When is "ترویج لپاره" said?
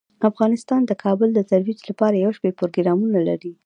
1.51-2.15